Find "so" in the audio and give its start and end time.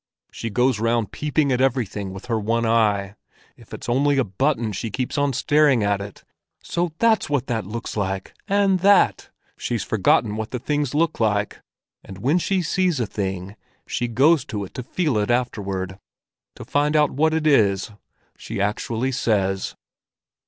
6.63-6.93